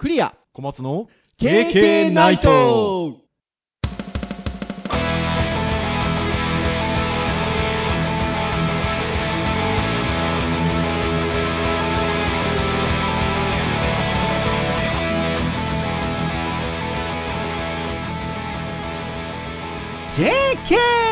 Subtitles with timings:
[0.00, 0.34] クリア。
[0.54, 3.18] 小松の KK ナイト。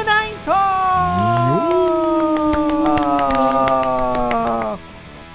[0.06, 0.52] ナイト。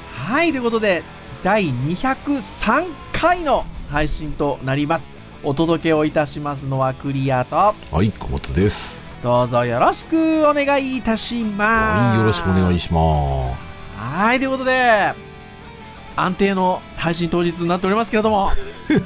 [0.09, 1.03] はい、ということで、
[1.43, 5.05] 第203回の配信となります。
[5.45, 11.61] お届けをいたしますのはクリアと、はい小松ですどうぞよろしくお願いいたします。
[11.61, 15.13] はいよろしくお願いしますはい、ということで、
[16.17, 18.51] 安定の配信当日になっておりますけれども、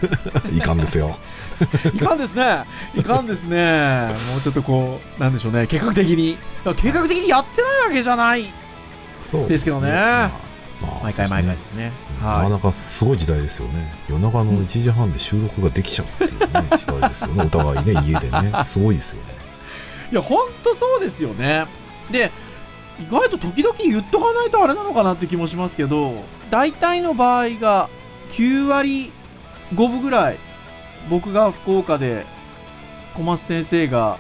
[0.52, 1.16] いかんですよ
[1.94, 2.64] いかんですね。
[2.96, 4.16] いかんですね。
[4.32, 6.40] もうちょっとこう、なんでしょうね、計画的に。
[6.78, 8.46] 計画的にやってないわけじゃない。
[9.24, 10.47] そうですけどね
[11.04, 11.92] 毎回毎回ですね。
[12.22, 12.38] はい。
[12.38, 19.38] なかなかすごい時代ですよね夜中の1時半で収録ができちゃうっていうね時代ですよね お互いね家でねすごいですよね
[20.12, 21.66] いや、ほんとそうですよね。
[22.12, 22.32] で、
[23.00, 27.90] 意外と時々言っとかないとあれなのかなって気もしますけど、大体の場合が
[28.32, 29.12] 9割
[29.74, 30.38] 5分ぐらい、
[31.10, 32.26] 僕が福岡で、
[33.16, 34.18] 小松先生が、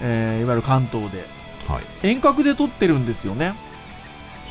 [0.00, 1.26] えーいわゆる関東で、
[1.66, 3.54] はい遠隔で撮ってるんですよね。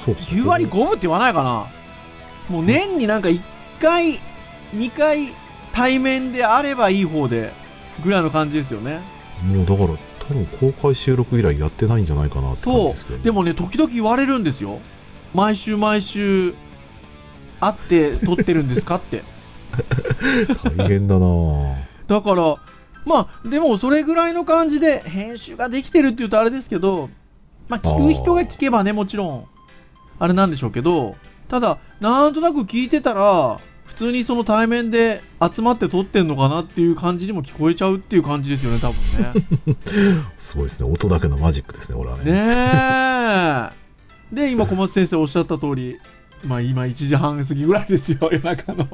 [0.04, 1.68] そうですね9割5分って言わないかな。
[2.50, 3.42] もう年になんか1
[3.82, 4.20] 回、
[4.76, 5.34] 2回
[5.72, 7.52] 対面であればいい方で、
[8.04, 9.02] ぐらいの感じですよね。
[9.44, 13.22] もうだから多分公開収録以来やってないんじゃないかなって感じそですけど、う。
[13.24, 14.80] でもね、時々言われるんですよ。
[15.34, 16.54] 毎週毎週、
[17.60, 19.24] 会って撮ってるんですかって。
[20.78, 21.76] 大変だなぁ
[22.08, 22.56] だから、
[23.06, 27.10] まあ、でもそれぐらいの感じで、編集ができてるって言うとあれですけど、
[27.68, 29.46] まあ、聞く人が聞けばね、もちろん、
[30.20, 31.16] あれなんでしょうけど、
[31.50, 39.78] ただ、なんとなく聞いてたら、普通にその対面で集まって撮ってんのかなっていう感じにも聞こえちゃうっていう感じですよね、多分ね。
[40.38, 43.74] すごいですね音だけのマジックですね俺はねね
[44.32, 44.36] え。
[44.36, 46.00] で、今、小松先生おっしゃった通り、
[46.46, 48.88] まあ今1時半過ぎぐらいですよ、夜中の。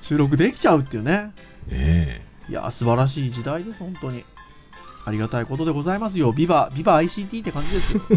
[0.00, 1.32] 収録できちゃうっていうね。
[1.68, 4.24] ねいや、素晴らしい時代です、本当に。
[5.04, 6.32] ありがたいことでございますよ。
[6.32, 8.02] ビバ、ビバ ICT って感じですよ。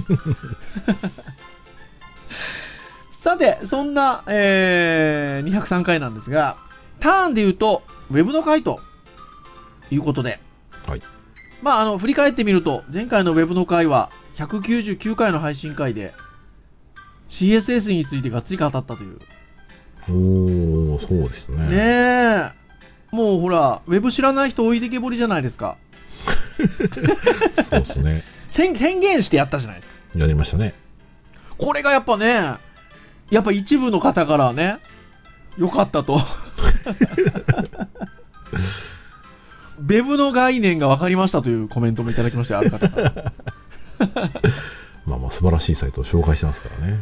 [3.21, 6.57] さて、そんな、えー、203回なんですが、
[6.99, 7.81] ターンで言うと、
[8.11, 8.79] ウェブの回と
[9.89, 10.39] いうことで、
[10.85, 11.01] はい。
[11.63, 16.13] まあ、あの、振り返ってみると、前回のウェブの回は、199回の配信会で、
[17.29, 19.19] CSS についてがっつり語ったという。
[20.07, 22.51] おおそうですねねえ。
[23.11, 25.77] もうほら、ウェブ知らない人置いてけぼりじゃないですか。
[27.63, 29.95] そうですね宣宣言してやったじゃないですか。
[30.19, 30.73] やりましたね
[31.57, 32.53] これがやっぱね、
[33.29, 34.77] やっぱ一部の方からね、
[35.57, 36.21] 良かったと。
[39.77, 43.33] ウェブの概念が分かりましたというコメントもいただきましたよ、ある方から。
[45.05, 47.01] まあまあ素晴らしいサイトを紹介してますからねね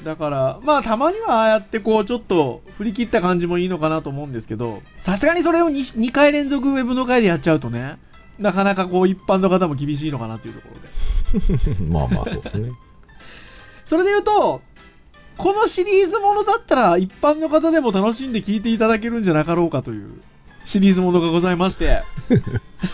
[0.00, 0.04] え。
[0.04, 7.98] だから、まあたまにはああやってこう、ちょっと振り切った感じもいいのかなと思うんですけど、さすがにそれを 2, 2回連続ウェブの回でやっちゃうとね、
[8.38, 11.74] なかなかこう一般の方も厳しいのかなっていうところで。
[11.88, 12.70] まあまあそうですね
[13.86, 14.62] それで言うと、
[15.36, 20.20] このシリーズものだったら一般の方でも楽しんで聞いていただけるんじゃなかろうかという
[20.64, 22.02] シリーズものがございまして、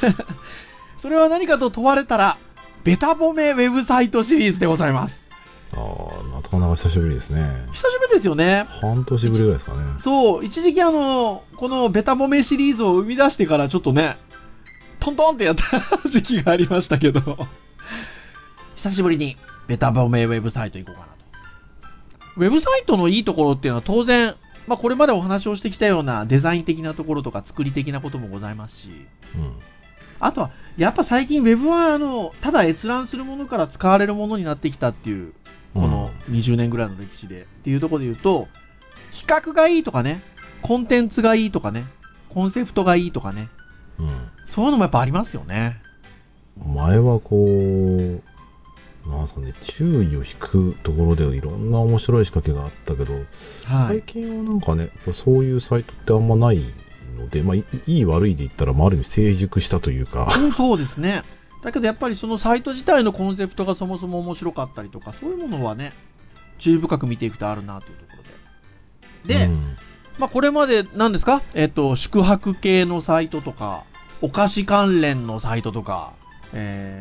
[1.00, 2.38] それは何かと問われたら、
[2.84, 5.28] ベタ褒めウェブサイトシリーズでございます。
[5.72, 8.64] ああなかなか久しぶりですね久しぶりですよね。
[8.80, 14.16] 半年ぶりぐらいですかねそう、一時期あの、このベタ褒めシリーズを生み出してからちょっとね、
[15.00, 17.20] トントンってやった時期がありましたけど、
[18.76, 21.12] 久しぶりにベタ褒めウェブサイト行こうかなと。
[22.36, 28.88] ウェブサイトのいいところっていうのは当然、まあこれまでお話をしてきたようなデザイン的なところとか作り的なこともございますし、
[29.36, 29.52] うん
[30.20, 35.32] あとは、やっぱ最近ウェブはあの、ただ閲覧するものから使われるものになってきたっていう
[35.74, 38.48] この20年ぐらいの歴史で、っていうところで言うと、
[39.12, 40.22] 企画がいいとかね、
[40.62, 41.84] コンテンツがいいとかね、
[42.28, 43.48] コンセプトがいいとかね、
[43.98, 44.08] うん
[44.46, 45.80] そういうのもやっぱありますよね。
[46.56, 53.24] 前はこうなんですかね注意を引くところでいろんな面白い仕掛けがあったけど、はい。
[53.64, 56.62] 最近はなんかねそういうサイトってあんまない
[57.18, 61.22] ので、まあ、いいい悪いで言ったら、まあ、ある意味成熟したというかうんそうですね。
[61.62, 65.92] だけどやっぱりそのサイト自体のコンセプトがそもそも面白かったりとか、そういうものはね、
[66.58, 69.34] 注意深く見ていくとあるなというところで。
[69.34, 69.76] で、うん
[70.18, 71.42] まあこれまで何ですか？
[71.54, 73.84] えっ、と、宿泊系のサイトとか、
[74.20, 76.12] お菓子関連のサイトとか、
[76.52, 77.00] え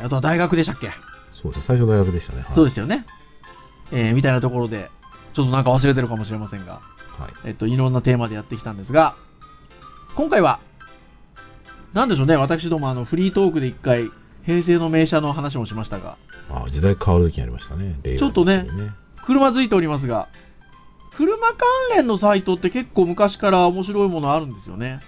[0.00, 0.90] ー、あとは大学でしたっけ？
[1.32, 3.06] そうですね最初大学でしたね、はいそうですよね。
[3.92, 4.90] えーみたいなところで、
[5.32, 6.80] ちょっとなんか忘れてるかもしれませんが、
[7.18, 7.32] はい。
[7.44, 9.14] えっと、いろんなテーマでやってきたんですが、
[10.16, 10.60] 今回は、
[11.92, 14.10] なんでしょうね、私どもあの、フリートークで一回、
[14.46, 16.16] 平成の名車の話もしましたが、
[16.48, 17.98] あ時代変わる時にありましたね。
[18.02, 18.66] 令和ちょっとね
[19.24, 20.28] 車づいておりますが、
[21.16, 21.56] 車関
[21.96, 25.00] 連のサイトって結構昔から面白いものあるんですよね。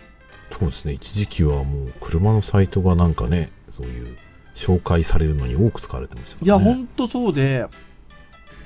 [0.51, 0.93] そうですね。
[0.93, 4.15] 一時期はもう車のサイトがなんかね、そういう
[4.55, 6.59] 紹介されるのに多く使われてましたかいや。
[6.59, 7.67] ほんとそうで、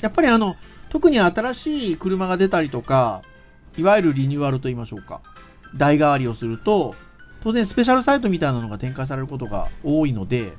[0.01, 0.57] やっぱりあの、
[0.89, 3.23] 特に新しい車が出たりとか、
[3.79, 5.21] いわゆるリニューアルと言いましょうか、
[5.77, 6.95] 代替わりをすると、
[7.43, 10.53] 当然スペシャルサイトみたいなのが展開されることが多いので、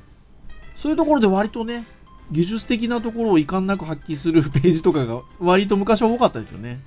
[0.76, 1.86] そういうところで割とね、
[2.30, 6.80] 技術的なところを遺憾なく発揮する ページとかが割と昔は多かったですよね。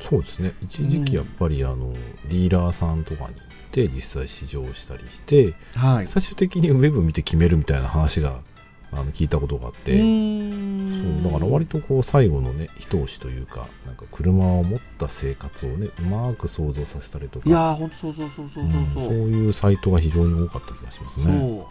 [0.00, 0.54] そうですね。
[0.62, 1.92] 一時期やっぱり、あの、
[2.28, 3.36] ディーラーさんとかに行っ
[3.70, 6.06] て実際試乗したりして、はい。
[6.06, 8.40] 最終的にウェブ見て決めるみたいな話が
[8.92, 10.00] あの聞いたことがあって、そう
[11.32, 17.48] だから割とこう最後のね一押しというかなんか車を持った生活をねうまく想像させたりとか。
[17.48, 19.04] いやー、ほんとそうそうそうそうそうそう。
[19.04, 21.64] うんそういうサイトが非常に多かった気がしますね。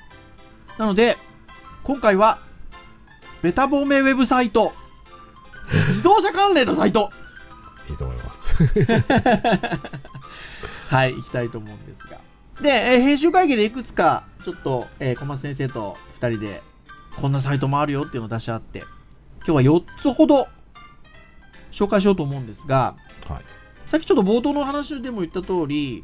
[0.78, 1.18] なので、
[1.84, 2.40] 今回は、
[3.42, 4.72] ベタ褒めウェブサイト、
[5.90, 7.10] 自動車関連のサイト、
[7.90, 8.64] いいと思います。
[10.90, 12.20] はい、行きたいと思うんですが。
[12.62, 16.62] で、えー編集会議でいくつか、ちょっと、えー小松先生と2人で、
[17.18, 18.80] こんなサイトもあるよっていうのを出し合って、
[19.46, 20.48] 今日は4つほど
[21.72, 22.96] 紹介しようと思うんですが、
[23.28, 23.44] はい。
[23.88, 26.04] さっきちょっと冒頭の話でも言った通り、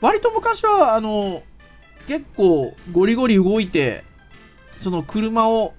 [0.00, 1.42] 割と昔は、あの、
[2.06, 4.04] 結構ゴリゴリ動いて、
[4.80, 5.74] その車を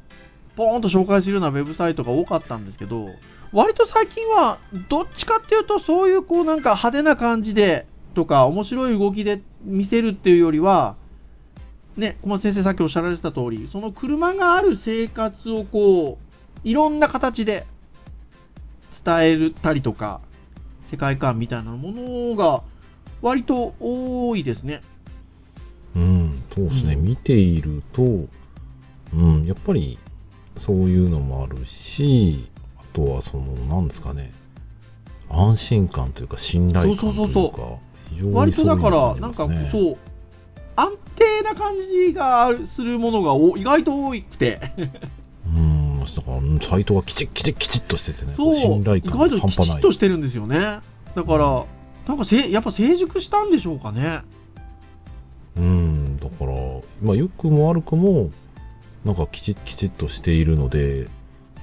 [0.56, 3.10] ポーンと紹介するようなウェブサイトが多かったんですけど、
[3.51, 10.95] 割と最近は、どっちかっていうと、そういうこうなんか派手な感じで、とか、面白い動きで見せるっていうよりは、
[11.97, 17.65] ね、小松先生さっきおっしゃられてた通り、その車がある生活をこう、いろんな形で
[19.06, 20.19] 伝えたりとか、
[20.89, 22.62] 世界観みたいなものが
[23.21, 24.81] 割と多いですね。
[25.95, 27.03] うんそうですね、うん。
[27.03, 28.27] 見ているとう
[29.15, 29.97] んやっぱり
[30.57, 32.47] そういうのもあるし
[32.77, 34.31] あとはそのなんですかね。
[35.30, 39.97] 安心感というか信頼感というかそうそうそう非常に割とだから、なんかそう、
[40.75, 44.60] 安定な感じがするものがお意外と多くて、
[45.48, 48.33] うんだからうんサイトがきちっきちっきちっとしててね。
[48.36, 49.77] そう、信頼意感外ときちが半端ない。
[49.80, 50.80] っとしてるんですよね。
[51.16, 51.66] だから、
[52.07, 54.22] なんかせやっぱ成熟したんでしょうかね。
[55.57, 56.54] うんだから
[57.01, 58.30] まあ良くも悪くも
[59.06, 61.07] なんかきちっきちっとしているので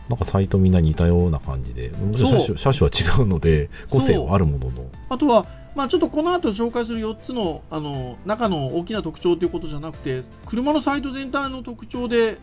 [0.08, 4.86] なんかサイトみんな似たような感じでもちろん車種車種は違うので個性はあるものの。
[5.08, 12.38] あとは、まあ、ちょっとこの後紹介する4つのあの中の大きな特徴ということじゃなくて、車のサイト全体の特徴で、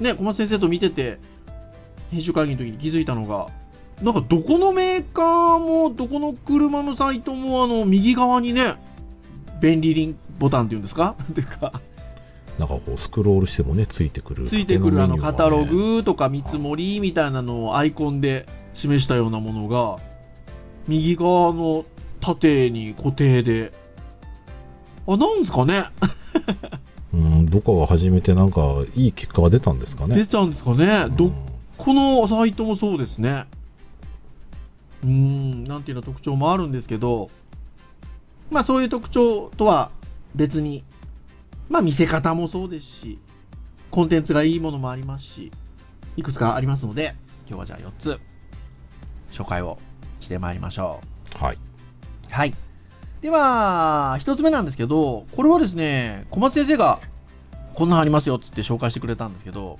[0.00, 1.18] ね、小松先生と見てて、
[2.10, 3.46] 編集会議の時に気づいたのが、
[4.02, 8.74] なんかどこのメーカーも、どこの車のサイトも、あの、右側にね、
[9.62, 11.14] 便利リンクボタンっていうんですか？
[11.30, 11.80] っていうか、
[12.58, 19.96] なんかこうスクロールしてもねついてくるついてくるあのカタロググとか見積もりみたいなのをアイコンで示したようなものが、
[20.88, 21.84] 右側の
[22.34, 23.72] 縦に固定で、
[25.06, 25.86] あ、なんですかね。
[27.14, 30.16] うんどっかが始めてなんかいい結果が出たんですかね。
[30.16, 31.16] 出ちゃうんですかね、うん。
[31.16, 31.32] ど
[31.78, 33.46] このサイトもそうですね。
[35.04, 37.30] うーん、なんていうような特徴もあるんですけど、
[38.50, 39.90] まあそういう特徴とは
[40.34, 40.82] 別に、
[41.68, 43.18] まあ見せ方もそうですし、
[43.92, 45.52] コンテンツがいいものもありますし、
[46.16, 47.14] いくつかありますので、
[47.48, 48.20] 今日はじゃあ4つ、
[49.30, 49.78] 紹介を
[50.20, 51.00] してまいりましょ
[51.36, 51.65] はい。
[52.30, 52.54] はい。
[53.20, 57.00] では、1つ目なんですけど、これはですね、小松先生が、
[57.74, 59.78] こんなんありますよっつって紹介してくれたんですけど、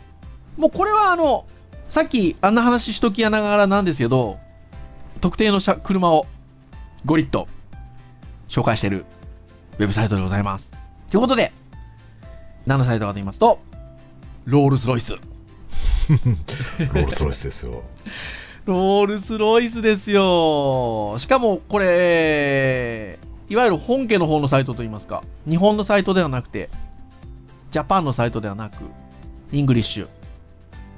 [0.56, 1.46] もうこれはあの、
[1.88, 4.38] さっきあんな話しときやながらなんですけど、
[5.20, 6.26] 特定の車車を
[7.04, 7.48] ゴリッと
[8.48, 9.06] 紹介してる
[9.78, 10.72] ウェブサイトでございます。
[11.10, 11.52] ということで、
[12.66, 13.60] 何のサイトかと言いますと、
[14.44, 15.12] ロールスロイス。
[15.14, 17.82] ロールスロイスですよ。
[18.66, 21.16] ロールスロイスですよ。
[21.18, 23.18] しかもこれ、
[23.48, 26.68] いわゆる本家の方のサイトといいますか、日本のサイトではなくて、
[27.70, 28.78] Japan のサイトではなく、
[29.52, 30.08] English、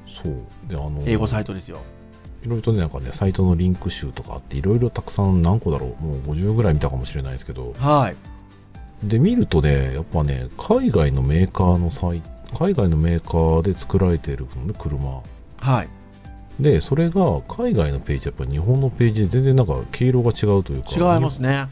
[0.06, 0.42] そう。
[0.66, 1.82] で、あの、英語サイトですよ。
[2.42, 8.10] いろいろとね、なんかね、サイトのリンク集とかあって、いろいろたくさん何個だろう、もう50ぐらい見たかもしれないですけど、は
[9.02, 9.06] い。
[9.06, 12.22] で、見るとね、やっぱね、海外のメーカーのサイ
[12.58, 15.20] 海外のメーカーで作られているのね、車。
[15.58, 15.88] はい。
[16.60, 21.68] で、それが海外のページ、やっぱり日本のページで全然なんか毛色が違うというか、違いますね。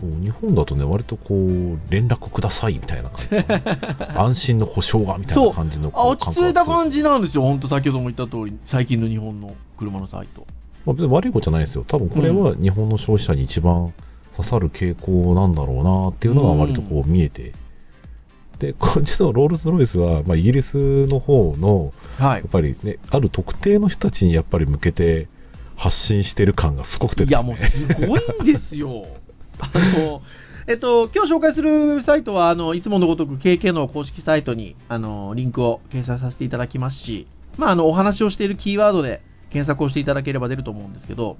[0.00, 6.98] そう日本だとね、割とこう、連絡くださいみたいな感じ、 安心の保証がみたいな感じのあ落ち着いた感じ。
[6.98, 10.46] じなんですよ、本当先ほども言った通り、最近の日本の車のサイト。
[10.84, 13.92] まあ、別に悪いことじゃないですよ多分これは日本の消費者に一番
[14.32, 17.52] 刺さる傾向なんだろうなっていうのが割とこう見えて、
[18.62, 22.48] でこっちのロールス・ロイスは、まあ、イギリスの方のはいやっ。
[22.48, 25.26] ぱりねある特定の人たちにやっぱり向けて
[25.76, 29.04] 発信してる感がすごくていや、もうすごいんですよ。
[29.58, 30.22] あの、
[30.68, 37.26] えっと、今日紹介するサイトは、あの、いつものごとく KK の公式サイトに、あの、リンクを掲載させていただきますし、
[37.58, 41.36] まあ、あの、お話をしているキーワードで検索をしていただければ出ると思うんですけど、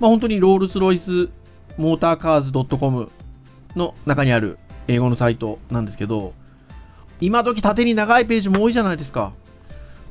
[0.00, 1.28] まあ、本当にロールスロイス
[1.76, 3.10] モーターカーズ .com
[3.76, 4.58] の中にある
[4.88, 6.32] 英語のサイトなんですけど、
[7.20, 9.32] 今時縦に長いページも多いじゃないですか。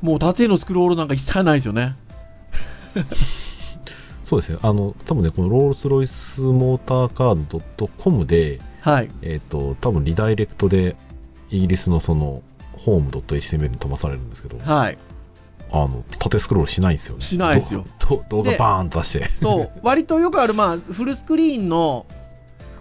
[0.00, 1.96] もう縦のスクロールなんか一切ないですよね。
[4.24, 7.46] そうですねあの多分ねこのロールス・ロイス・モーターカーズ
[7.98, 9.10] .com ではい。
[9.22, 10.96] えっ、と多分リダイレクトで
[11.50, 12.42] イギリスのその
[12.74, 14.98] ホーム .html に飛ばされるんですけどはい。
[15.70, 17.84] あの縦スクロールしないんですよねしないですよ
[18.30, 22.06] 動画バーンと出してそう、割とよくある、まあ、フルスクリーンの、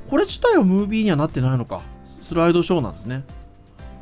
[0.10, 1.82] これ自体はムービーにはなってないのか。
[2.24, 3.24] スライドショーなんですね。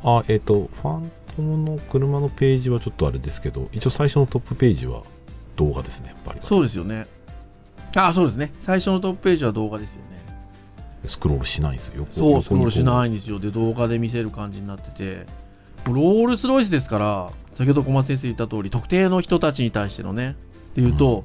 [0.02, 5.02] あえっ、とファントムの車のページはちょっとあれですけど一応最初のトップページは
[5.56, 7.06] 動画ですねやっぱりそうですよね。
[7.94, 8.52] あ、そうですね。
[8.60, 10.06] 最初のトップページは動画ですよね。
[11.06, 13.38] スクロールしないんですよ横そう、スクロールしないいんですよ。
[13.38, 15.26] で、動画で見せる感じになってて、
[15.86, 20.36] ロールスロイスですから、先ほど小松先生言った通り、特定の人たちに対してのね、
[20.72, 21.24] っていうと、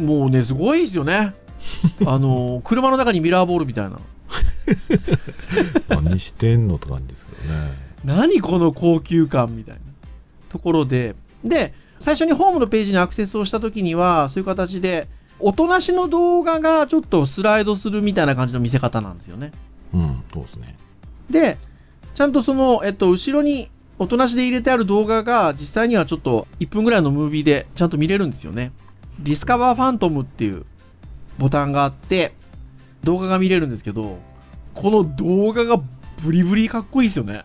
[0.00, 1.34] もうね、すごいですよね。
[2.06, 3.98] あの、車の中にミラーボールみたいな。
[5.88, 7.72] 何してんのって感じですけどね
[8.04, 9.80] 何この高級感みたいな
[10.48, 19.52] ところで、で、最初にホームのページにアクセスをしたときには、そういう形で、音なしの動画がちょっとスライドするみたいな感じの見せ方なんですよね。
[19.92, 20.76] うんそうですね
[21.30, 21.58] で、
[22.14, 28.72] ちゃんとその、えっと、後ろに音なしで入れてある動画が実際にはちょっと1分ぐらいのムービーでちゃんと見れるんですよね。
[29.18, 30.64] Discover Phantom っていう
[31.38, 32.34] ボタンがあって、
[33.06, 34.18] 動画が見れるんですけど、
[34.74, 35.80] この動画が
[36.22, 37.44] ブリブリかっこいいですよね。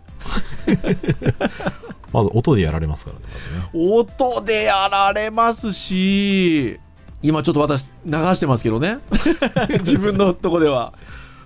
[2.12, 6.80] まず音でやられますからねまずね音でやられますし、
[7.22, 8.98] 今ちょっと私流してますけどね。
[9.80, 10.94] 自分のとこでは。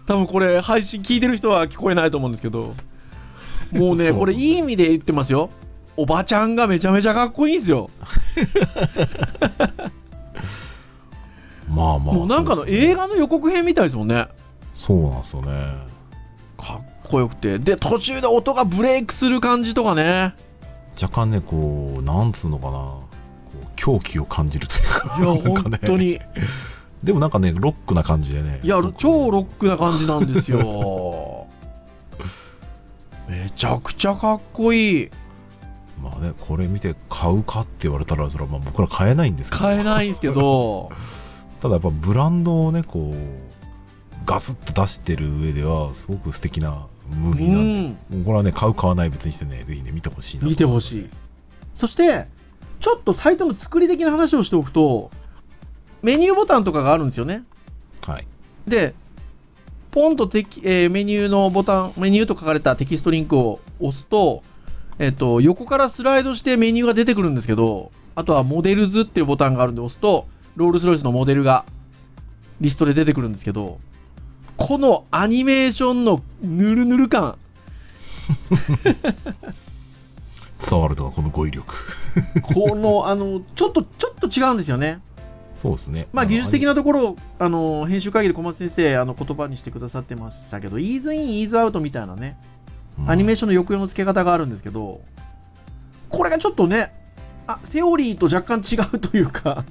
[0.08, 2.76] 多分これ配信聞いてる人は聞こえないと思うんですけど、
[3.72, 5.50] もうね、これいい意味で言ってますよ。
[5.98, 7.90] おばちゃんがめちゃめちゃかっこいいんですよ。
[11.70, 14.28] まあまあもうなんかの映画の予告編みたいですもんね。
[14.74, 15.52] そうなんですよね
[16.58, 17.60] かっこよくて。
[17.60, 20.34] で、途中で音がブレイクする感じとかね。
[21.02, 23.06] 若干ねこうなんつうのかなこ
[23.64, 26.20] う狂気を感じるというかいや、ね本当に。
[27.04, 31.48] でもなんかねロックな感じでねいや超ロックな感じなんですよ。
[33.28, 35.10] めちゃくちゃかっこいい。
[36.02, 40.92] まあねこれ見て買うかって言われたらそれはまあ僕ら買えないんですけど買えないんですけど、
[41.66, 43.16] ただやっぱブランドをねこう
[44.24, 51.10] ガスッと出してる上ではすごく素敵なムービーなんで、うん、これはね買う買わない別にしてねぜひね見てほしいな見てほいしい。
[51.74, 52.28] そして、
[52.80, 55.10] ちょっとサイトの作り的な話をしておくと、
[56.04, 57.44] メニューボタンとかがあるんですよね。
[58.02, 58.28] はい
[58.68, 58.94] で、
[59.90, 64.44] ポンとテキ、えーメニューのボタン、メニューと書かれたテキストリンクを押すと、
[65.00, 71.66] えっと、横からスライドしてメニューが出てくるんですけど、あとは Models っていうボタンがあるんで押すと、ロールスロイスのモデルが
[72.62, 73.80] リストで出てくるんですけど、
[74.58, 77.38] このアニメーションのヌルヌル感、
[80.70, 81.74] 伝わるとはこの語彙力。
[82.42, 85.02] この、あの、ちょっと、ちょっと違うんですよね。
[85.58, 86.08] そうですね。
[86.14, 92.38] まあ、技術的なところを、あの、編集会議で小松先生、あの、言葉にしてくださってましたけど、イーズイン、イーズアウトみたいなね、
[93.08, 95.02] アニメーシションの抑揚の付け方があるんですけど、
[96.10, 96.94] これがちょっとね、
[97.48, 99.66] あ、セオリーと若干違うというか、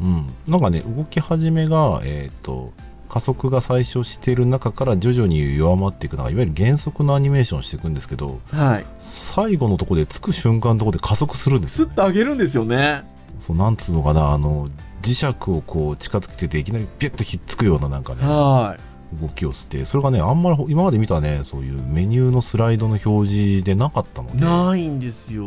[0.00, 2.72] うん、なんかね動き始めがえっ、と
[3.08, 8.86] 加速が最初してる中から徐々に弱まっていくのがいわゆる減速のアニメーションをしていくんですけどはい。
[8.98, 13.04] 最後のところでつく瞬間のところで加速するんですよ、ねスッ、と上げるんですよね。
[13.38, 14.68] そうなんつうのかなあの
[15.02, 18.76] 磁石をこう近づけてていきなりピュッとひっつくようななんかねは
[19.20, 24.32] 動きをしてそれがねあんまり今まで見たねそういうメニューのスライドの表示でなかったのい。
[24.36, 25.45] でないんですよ。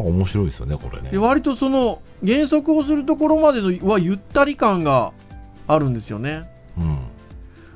[0.00, 5.12] 面白いですよねこれねで割とその減速をするところまでのはゆったり感が
[5.66, 6.48] あるんですよね。
[6.78, 6.98] うん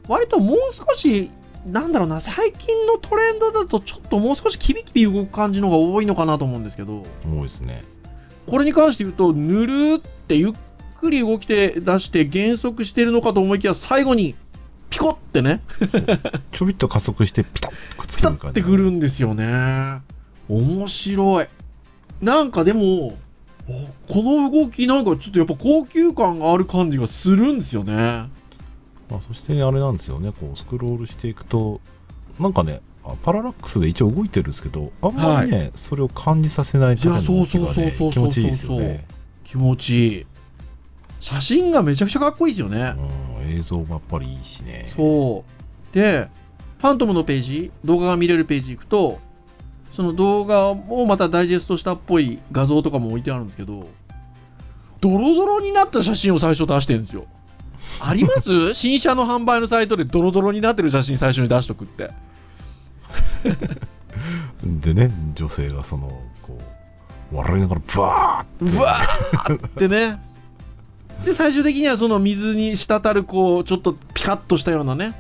[0.08, 1.30] 割ともう少し、
[1.66, 7.84] なんだろうな、最近のトレンドだとちょっともう少しキビキビ動く感じのが多いのかなと思うんですけど、多いですね
[8.46, 10.52] これに関して言うと、ぬるってゆっ
[10.98, 14.34] くり動きて出して減速してるのかと思いきや、最後に
[14.90, 15.62] ピコってね、
[16.50, 20.00] ちょびっと加速してピタッとくっつピタっける感じてくるんですよね。
[20.48, 21.46] 面白い。
[22.22, 23.18] なんかでも、
[23.68, 27.94] おこの動きなんかちょっとやっぱ高級感がある感じがするんですよね。
[29.10, 31.80] まあ、そしてあれなんですよね、こうスクロールしていくと、
[32.38, 39.04] なんかね、あパララックスで一応動いてるんですけど、あんまりね、それを感じさせないいやそうそうそうそう気持ちいいですよね。
[39.44, 40.26] 気持ちいい。
[41.20, 42.94] 写真がめちゃくちゃかっこいいですよね。
[43.44, 44.90] うん、映像もやっぱりいいしね。
[44.96, 45.44] そ
[45.92, 45.94] う。
[45.94, 46.28] で、
[46.78, 49.18] ファントムのページ、動画が見れるページ行くと、
[49.92, 53.88] その動画をまたダイジェストしたっぽい画像とかも置いてあるんですけど、
[55.00, 57.26] ドロドロになった写真を最初出してるんですよ。
[58.00, 58.72] あります？
[58.74, 62.10] 新車の販売のサイトでドロドロになってる写真最初に出しとくって。
[64.64, 66.08] でね、女性がその、
[66.42, 66.56] こ
[67.32, 70.18] う、笑いながら、ブワーって、うわーってね。
[71.24, 75.12] で、最終的にはその水に滴る、こう、ちょっとピカッとしたようなね、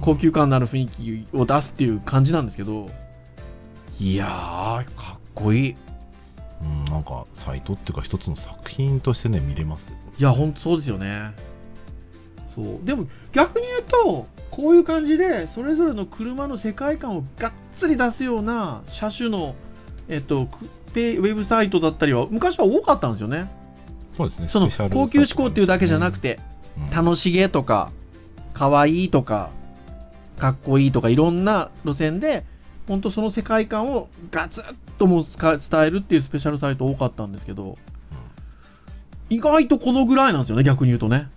[0.00, 2.86] 高級感のある雰囲気を出すっていう感じなんですけど、
[4.00, 5.76] いやー、かっこいい。
[6.62, 9.96] うん、なんか、サイトっていうか、一つの作品としてね、見れますよ。
[10.18, 11.32] いや、ほんとそうですよね。
[12.54, 12.78] そう。
[12.82, 19.54] でも、逆に言うと、こういう感じで、それぞれの車の世界観をがっつり出すような車種の、
[20.08, 23.50] えっと、ウェブサイトだったりは、昔は多かったんですよね。
[24.16, 26.50] そうですね、その高級志向っていうだけじゃなくて、うん
[26.90, 27.90] 楽しげとか、
[28.54, 29.50] かわいいとか、
[30.38, 32.44] かっこいいとか、いろんな路線で、
[32.90, 37.78] 本当その世界観をガツッとも使伝えるっていうスペシャルサイト多かったんですけど、
[39.28, 41.28] 意外とこのぐらいなんですよね、逆に言うとね。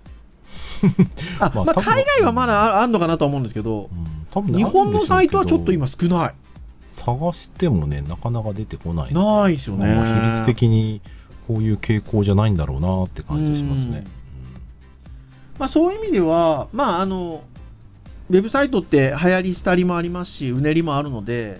[1.39, 6.33] あまあ、まあ海外はまだああるのかなとは思うんですけど、うん多分ね日本のサイトはちょっと今少ない。
[6.87, 9.13] 探してもね、なかなか出てこない。
[9.13, 9.93] ないですよね。
[9.93, 11.01] まあ比率的に
[11.47, 14.03] こういう傾向じゃないんだろうなって感じがしますね。
[15.59, 17.43] まあ、そういう意味では、まあ、あの、
[18.29, 21.59] ウェブサイトって流行り廃りもありますし、うねりもあるので、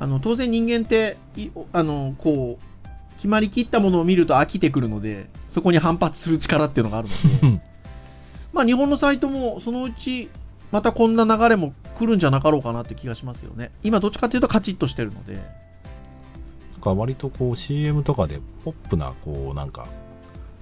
[0.00, 2.82] あの当然人間っていあのこう
[3.16, 7.46] 決まりきったものを見ると飽きてくるのでそこに反発する力っていうのがあるので。
[7.46, 7.60] うん。
[8.52, 10.28] まあ日本のサイトもそのうち
[10.72, 13.70] またこんな流れも来るんじゃなかろうかなって気がしますよね。
[13.84, 15.34] 今どっちかっていうとカチッとしてるので。
[15.34, 19.86] なんか割とこう CM とかでポップなこうなんか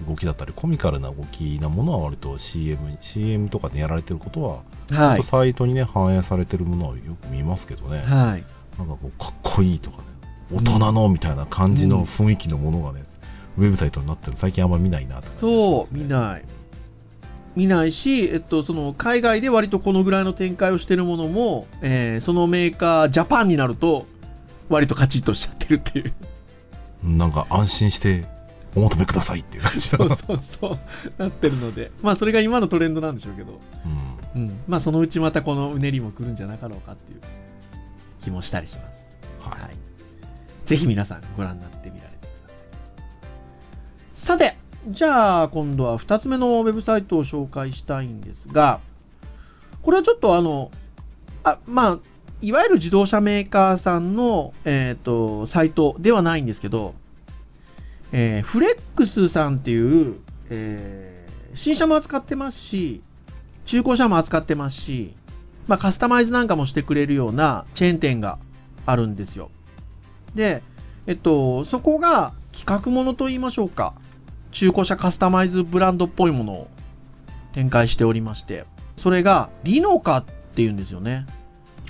[0.07, 5.23] 動きだったりコミカルな動きなものは割と CM, CM とかでやられてることは、はい。
[5.23, 8.45] サイトにね反映されてるものはよく見ますけどね、はい。
[8.79, 10.05] なんかこうかっこいいとかね
[10.53, 13.05] 大人のみたいな感じの雰囲気のものがね、
[13.57, 15.51] ウェブサイトになってるの最近あんま見ないなって感じが
[15.83, 16.45] しそう見ない。
[17.57, 24.07] 見ないし、えっと、その海外で割とこのぐらいの展開をしてるものも、えーそのメーカージャパンになると
[24.69, 26.13] 割とカチッとしちゃってるっていう。
[27.03, 28.25] なんか安心して
[28.77, 29.99] お求めくださいっていう感じの。
[30.15, 30.79] そうそうそう。
[31.19, 31.91] なってるので。
[32.03, 33.61] まあそれが今のトレンドなんでしょうけど、
[34.35, 34.43] うん。
[34.43, 37.21] うん、まあそのうちまたこのうねりも来るんじゃなかろうかっていう
[38.23, 39.49] 気もしたりします。
[39.49, 39.63] はい。
[39.63, 39.77] はい。
[40.67, 42.29] ぜひ皆さんご覧になってみられてくだ
[44.15, 44.39] さい。
[44.39, 44.57] さて、
[44.89, 48.81] じゃあ今度は2つ目のウェブサイトを紹介したいんですが、
[49.83, 50.71] これはちょっとあの、
[51.43, 51.99] あまあ、
[52.43, 56.95] いわゆる自動車メーカーさんの、えー、とサイトではないんですけど、
[58.13, 60.17] えーフレックスさんっていう、
[60.51, 61.21] えー
[61.53, 63.03] 新車も扱ってますし、
[63.67, 65.15] 中古車も扱ってますし、
[65.67, 68.39] まあ、カスタマイズなんかもしてくれるようなチェーン店が
[68.87, 69.51] あるんですよ。
[70.35, 70.63] で、
[71.09, 73.95] えっと、そこが企画ものと言いましょうか、
[74.53, 76.69] 中古車カスタマイズブランドっぽいものを
[77.53, 78.65] 展開しておりまして、
[78.97, 81.27] それがリノカっていうんですよね。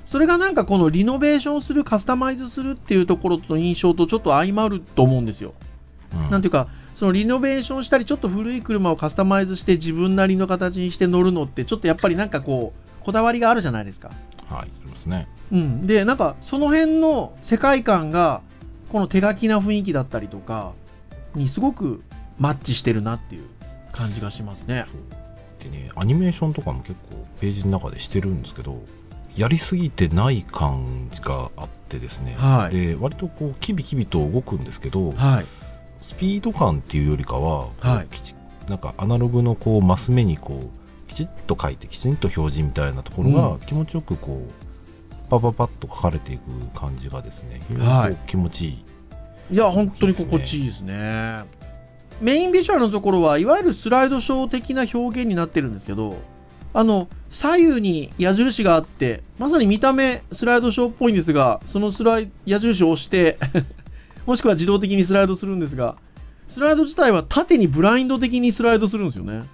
[0.07, 5.54] それがなんかこのリノベーションする、カスタマイズするっていうところと印象とちょっと相まると思うんですよ。
[6.12, 14.11] うんなんていうか、そのリノベーションしたり、ちょっと古い車をカスタマイズして自分なりの形にして乗るのって、ちょっとやっぱりなんかこう、こだわりがあるじゃないですか。
[14.48, 15.28] はい、ありますね。
[15.52, 15.87] うん。
[15.87, 18.40] で、なんかその辺の世界観が、
[18.90, 20.72] この手書きな雰囲気だったりとか、
[21.35, 22.02] にすごく
[22.38, 23.44] マッチしてるなっていう
[23.99, 24.87] 感じがしますね。
[25.63, 28.81] でね、アニメーションとかも結構ページの中でしてるんですけど、
[29.37, 35.47] やりすぎてない感じがあってですね、はいで割とこうキビキビと動くんですけど、はい。
[36.01, 38.09] スピード感っていうよりかは、はい
[38.69, 46.43] なんかアナログのこうマス目にこうきちっと書いてきちんと表示みたいなところうんが気持ちよくこうパパパッと書かれていく
[46.79, 51.45] 感じがですねはい気持ちいい、いや、本当に心地いいですね。
[52.20, 56.16] メインビジュアルのところは、いわゆるスライドショー的な表現になってるんですけど、
[56.74, 63.38] あの、左右に矢印があって、まさに見た目スライドショーっぽいんですが、そのスライ矢印を押して、
[64.26, 65.96] もしくは自動的にスライドするんですが、
[66.48, 69.44] スライド自体は縦にブラインド的にスライドするんですよね。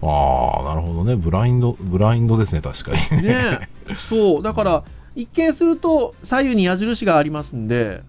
[0.00, 1.16] ああなるほどね。
[1.16, 3.22] ブラインドブラインドですね確かに。
[3.22, 3.94] ねえ。
[4.08, 4.84] そう、だから、
[5.16, 8.02] 一見すると左右に矢印がありますんで、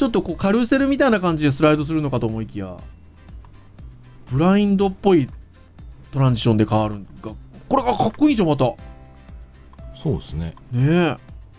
[0.00, 2.78] ちょっとこうカルーセルみたいな感じでスライドするのかと思いきや、
[4.32, 5.28] ブラインドっぽい
[6.10, 7.32] トランジションで変わるんが、
[7.68, 8.72] これがかっこいいじゃん、また。
[10.02, 11.18] そうですねね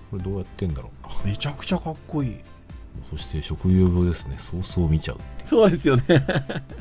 [0.10, 2.36] これどうやってんだろうえ、めちゃくちゃかっこいい。
[3.12, 6.04] そして職業病ですねソースを見ちゃうそうですよね。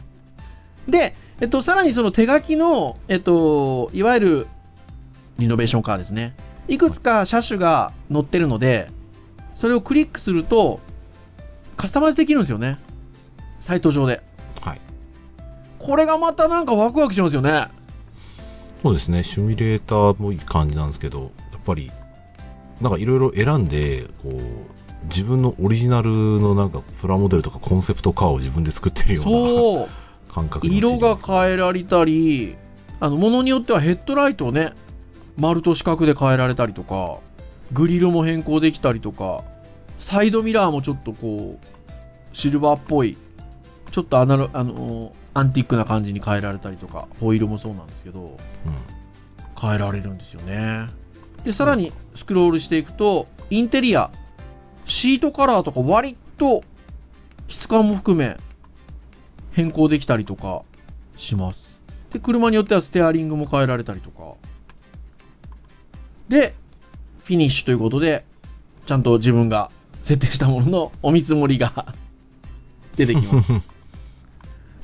[0.88, 4.46] で、えっと、さらにその手書きの、えっと、いわゆる
[5.36, 6.34] リノベーションカーですね。
[6.68, 8.88] いくつか車種が載ってるので、
[9.56, 10.80] それをクリックすると、
[11.80, 12.78] カスタマイズできるんですよね。
[13.60, 14.22] サイト上で。
[14.60, 14.80] はい
[15.78, 17.68] これがまたなんかワクワクしますよね。
[18.82, 21.90] そうですねシミュレーターもいい感じなんですけどやっぱり
[22.80, 24.40] なんかいろいろ選んでこう
[25.08, 30.00] 自分のオリジナルのなんかプラモデルとかコンセプトカーを自分で作ってるような。
[30.30, 32.56] 感覚に陥色が変えられたり、
[33.00, 34.72] あの、ものによってはヘッドライトをね、
[35.36, 37.18] 丸と四角で変えられたりとか、
[37.72, 39.42] グリルも変更できたりとか、
[40.00, 41.66] サイドミラーもちょっとこう、
[42.32, 43.16] シルバーっぽい、
[43.92, 48.24] ちょっとアナロあのアンティックな感じに変えられたりとか、ホイールもそうなんですけど、う
[48.68, 49.00] ん
[49.60, 50.86] 変えられるんですよね。
[51.44, 54.10] で、さらにスクロールしていくと、インテリア、
[54.86, 56.64] シートカラーとか割と
[57.48, 58.38] 質感も含め
[59.52, 60.62] 変更できたりとか
[61.18, 61.78] します。
[62.10, 64.34] で、車によってはステアリングも変えられたりとか。
[66.30, 66.54] で、
[67.24, 68.24] フィニッシュということで、
[68.86, 69.70] ちゃんと自分が
[70.10, 71.94] 設定したもののお見積もりが
[72.96, 73.52] 出てきます。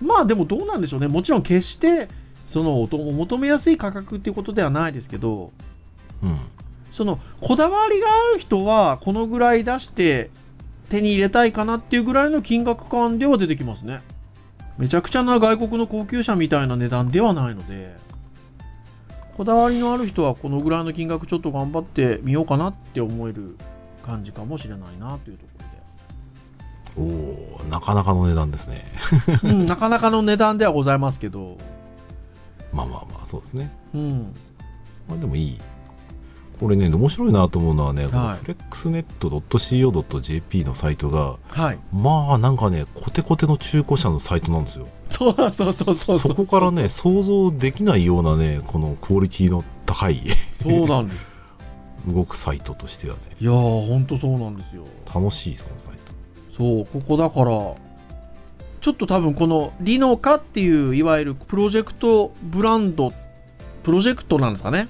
[0.00, 1.08] まあでもどうなんでしょうね。
[1.08, 2.08] もちろん決して
[2.46, 5.50] そのおと求めやすい価格っていうことではないですけど、
[6.22, 6.38] うん
[6.92, 10.30] そのこだわりがある人はこのぐらい出して
[10.88, 14.00] 手に入れたいかなっていうぐらいの金額感では出てきますね。
[14.78, 17.96] めちゃくちゃな外国の高級車みたいな値段ではないので、
[19.36, 23.56] こだわりのある人はこのぐらいの金額ちょっと頑張ってみようかなって思える
[24.06, 25.76] 感じかもしれないなというところで。
[26.98, 28.84] おおなかなかの値段ですね。
[29.42, 31.58] うん、なかなかの値段ではございますけど、
[32.72, 33.70] まあまあまあそうですね。
[33.94, 34.34] うん、
[35.08, 35.60] まあでもいい。
[36.58, 38.44] これね面白いなと思うのはね、はい。
[38.44, 41.78] フレックスネット .co.jp のサイトがはい。
[41.92, 44.88] まあなんかねコテコテの中古車のサイトなんですよ。
[45.10, 46.18] そうそうそうそう。
[46.18, 50.22] そこからね想像できないようなねこのクオリティの高い。
[50.62, 51.36] そうなんです。
[52.06, 54.84] 動くサイトとしてはねいやー、ほんとそうなんですよ。
[55.12, 56.12] 楽しいですこのサイト
[56.56, 57.46] そう、ここだから、
[58.80, 63.12] ちょっと多分このリノカっていう、いわゆるプロジェクトブランド、
[63.82, 64.88] プロジェクトなんですかね。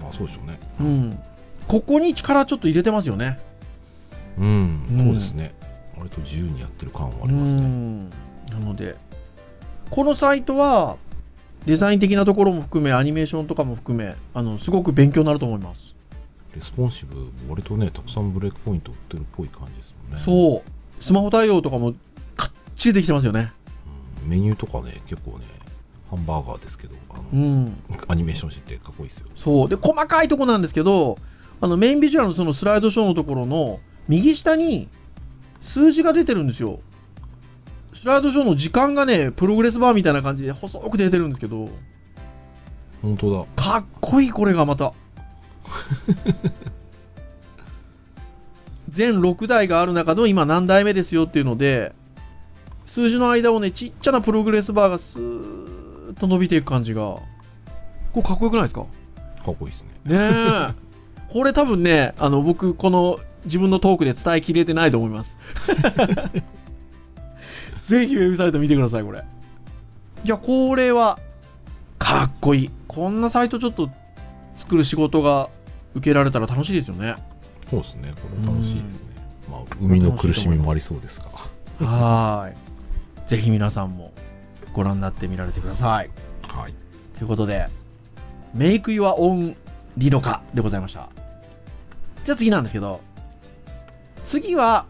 [0.00, 1.18] まあそうでしょうねうん。
[1.66, 3.38] ここに力ちょっと入れてますよね。
[4.38, 5.52] うん、うんそうですね
[5.96, 8.10] 割と自由にやってる感はありますねうん
[8.52, 8.96] なので、
[9.90, 10.96] このサイトは、
[11.66, 15.96] デザイン的なところも含め、アニメーションとかも含め、あの、すごく勉強になると思います。
[16.58, 21.04] レスポンシブ割とねたくさんブレイクポイント打ってるっぽい感じですもんねそう。
[21.04, 21.94] スマホ対応とかも
[22.36, 23.52] かっちりできてますよね。
[24.22, 25.44] うんメニューとかね結構ね
[26.10, 27.82] ハンバーガーですけどあうの、ん。
[28.08, 29.68] アニメーションしててかっこいいですよそう。
[29.68, 31.16] で、細かいとこなんですけど、
[31.60, 34.88] あの、メインビジュアルのそのスライドショーのところの、右下に
[35.60, 36.80] 数字が出てるんですよ。
[37.94, 41.68] スライドショーの時間がね、プログレスバーみたいな感じで細く出てるんですけど、
[43.02, 44.94] 本当だかっこいい、これがまた。
[48.88, 51.92] 全6台がある中の今何台目ですよっていうので、
[52.86, 57.22] 数字の間をね、ちっちゃなプログレスバーがスーッと伸びていく感じが、こ
[58.16, 58.86] れかっこよくないですか？
[59.44, 59.88] かっこいいですね。
[60.06, 60.16] ね
[60.70, 60.74] え。
[61.32, 65.36] これ多分ね、あの、僕、この自分のトークで伝えきれてないと思います。
[67.88, 69.22] ぜひウェブサイト見てください、これ。
[70.24, 71.18] いや、これは、
[71.98, 72.70] かっこいい。
[72.86, 73.90] こんなサイトちょっと
[74.56, 75.48] 作る仕事が
[75.98, 77.16] 受けられたら楽しいですよね。
[77.68, 78.12] そうですね。
[78.14, 79.08] これ楽しいですね。
[79.50, 81.86] まあ、生みの苦しみもありそうですが。
[81.86, 82.56] はーい。
[83.28, 84.12] ぜひ皆さんも
[84.72, 86.10] ご覧になってみられてください。
[86.48, 86.74] はい。
[87.16, 87.66] ということで、
[88.54, 89.56] メイクユアオン
[89.96, 91.08] リノカでございました。
[92.24, 93.00] じゃあ次なんですけど、
[94.24, 94.86] 次は、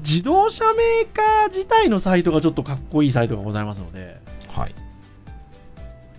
[0.00, 4.74] 自動車メーカー自体のサイトがちょっとかっこいいサイトがございますので、はい。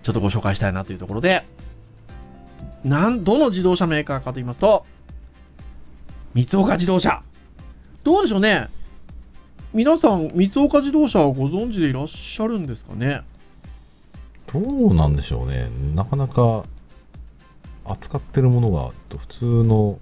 [0.02, 1.46] ちょっとご紹介したいなというところで、
[2.84, 4.86] なん、どの自動車メーカーかと言いますと、
[6.34, 7.22] 三岡自動車。
[8.04, 8.68] どうでしょうね
[9.72, 13.22] 皆さん、三岡自動車をご存知でいらっしゃるんですかね？
[14.52, 15.68] どうなんでしょうね。
[15.94, 16.64] なかなか
[17.84, 19.98] 扱ってるものが普通の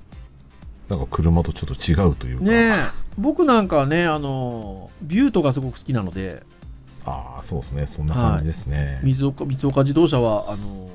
[0.88, 2.45] なんか車とちょっと違うというか。
[2.45, 2.75] ねえ
[3.19, 6.45] 僕なんかはねあのビュートがすごく好きなので
[7.05, 7.87] ああ、そうですね。
[7.87, 9.01] そんな感じですね。
[9.03, 10.88] 水岡三岡自動車はあの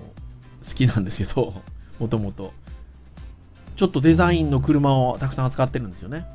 [0.65, 1.53] 好きなんですけど
[1.99, 2.53] もともと
[3.75, 6.25] ちょっとデザインの車をたくさん扱ってるんですよね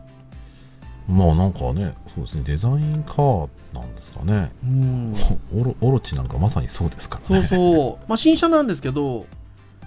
[1.09, 2.42] まあなんかね、そうですね。
[2.44, 4.53] デザインカーなんですかね。
[4.62, 5.14] うん
[5.59, 7.49] オロオロチなんかまさにそうですからね。
[7.49, 9.25] そうそうまあ新車なんですけど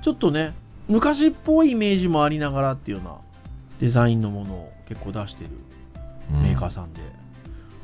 [0.01, 0.55] ちょっとね
[0.87, 3.17] 昔っぽいイメージもありながらっていうような
[3.79, 5.51] デザインのものを結構出してる
[6.33, 7.01] うんメーカーさんで、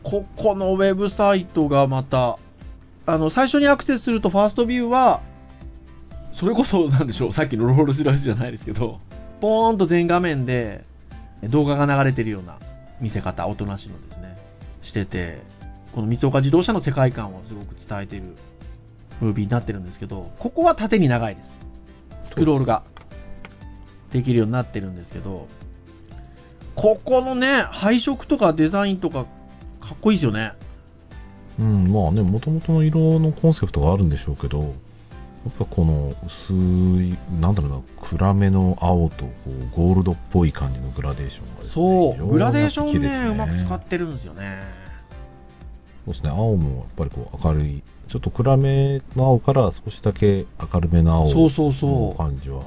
[0.02, 2.39] ここのウェブサイトがまた
[3.06, 5.21] あの最初にアクセスするとファーストビューは
[6.38, 9.00] それこそなんでしょうさっきのロールスライスじゃないですけど
[9.41, 10.86] ポーンと全画面で
[11.41, 12.60] 動画が流れてるような
[13.02, 14.38] 見せ方おとなしのですね。
[14.84, 15.39] してて
[15.93, 18.21] この三岡自動車の世界観をすごく伝えてる
[19.19, 21.60] ムービーになってるんですけどここは縦に長いです。
[22.26, 22.84] スクロールが
[24.12, 25.47] できるようになってるんですけど
[26.76, 29.26] ここのね配色とかデザインとか
[29.82, 30.54] かっこいいですよね。
[31.60, 34.76] うん、まあね、もともとの色のコンセプトがあるんでしょうけど、
[35.47, 44.62] やっぱこの薄い、なんだろうな、暗めの青とこうゴールドっぽい感じのグラデーションがですね、そうグラデーションねうまく使ってるんですよね。
[46.05, 52.63] そうですね、青もやっぱりこう明るい、ちょっと暗めの青から少しだけ明るめの青そうそうのそ感じは、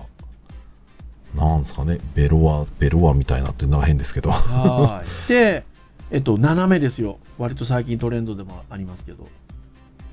[1.34, 5.28] なんですかね、ベロア、ベロアみたいなっていうのは変ですけど、うはい。
[5.28, 5.64] で
[6.10, 7.18] えっと斜めですよ。
[7.38, 9.28] 割と最近トレンドでもありますけど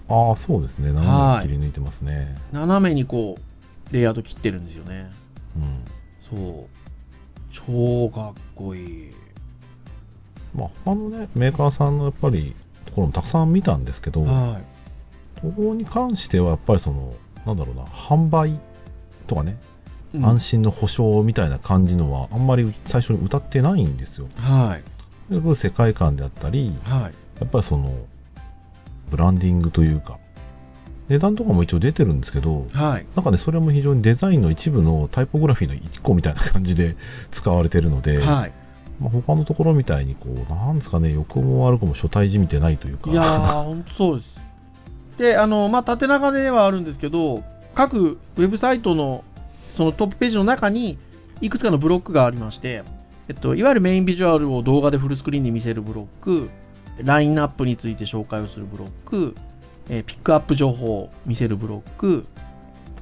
[0.10, 2.36] ああ、そうですね、斜めに切り抜いてますね。
[2.52, 5.10] 斜めにこうレイアウト切ってるんですよね。
[5.58, 6.38] うん。
[6.38, 6.78] そう。
[7.52, 9.12] 超かっこいい。
[10.56, 14.60] まあ、他のね、メーカーさんのやっぱりところもたくさん見たんですけど、は
[15.42, 17.14] ここに関してはやっぱりその、
[17.46, 18.60] なんだろうな、販売
[19.28, 19.58] とかね、
[20.14, 20.26] い、うん。
[20.26, 24.28] 安心の保証みたいな感じのは、あんまり最初に歌ってないんですよ。
[24.38, 25.56] はい。
[25.56, 27.02] 世界観であったり、はい。
[27.40, 27.94] やっぱりその、
[29.10, 30.20] ブランディングというか、
[31.10, 33.06] 値段とかも一応出てるんですけど、はい。
[33.16, 36.98] なんかね、それも非常にデザインの一部のタイポグラフィーの一個みたいな感じで
[37.32, 38.54] 使われてるので、はい。
[39.00, 44.38] まあ、他のところみたいにこう、なんですかね、欲も悪くも書体じみてないというか、いやー、本当そうです。
[45.18, 47.44] で、あの、まあ、縦長ではあるんですけど、
[47.74, 49.24] 各ウェブサイトの
[49.78, 50.98] そのトップページの中に、
[51.40, 52.84] いくつかのブロックがありまして、
[53.28, 56.50] えっと、いわゆるメインビジュアルを動画でフルスクリーンで見せるブロック、
[57.04, 59.36] ラインナップについて紹介をするブロック、
[59.90, 62.26] えーピックアップ情報を見せるブロック、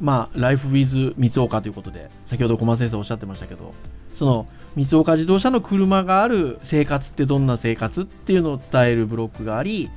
[0.02, 3.74] まあ、ライフウィズ三岡ということで、先ほど小松先生おっしゃってましたけど、
[4.14, 9.90] その三岡自動車の車がある生活ってどんな生活っていうのを伝えるブロックがあり、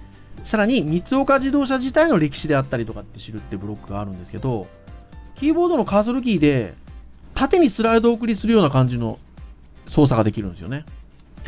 [0.44, 4.68] さらに三岡自動車自体の歴史であったりとかって知るってブロックがあるんですけど、
[5.34, 6.74] キーボードのカーソルキーで
[7.34, 9.18] 縦にスライド送りするような感じの
[9.86, 10.84] 操作ができるんですよね。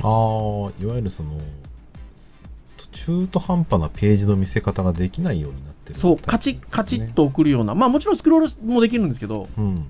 [0.03, 1.33] ああ、いわゆるその、
[3.07, 7.13] 中途半端なページの見せ方ができないようになってる、そう、カチッカチッ。
[7.13, 9.87] と送るような、まあもちろんスクロールもできるんですけど、うん。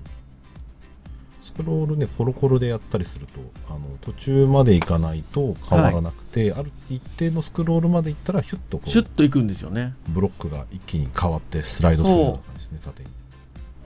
[1.43, 9.93] スクロールね、コロコロでやったりすると、あの途中まで行かないと変わらなくて、ある一定のスクロールまで行ったら、ヒュッとこう、シュッといくんですよね。
[10.07, 13.09] ブロックが一気に変わってスライドするような感じですね、縦に。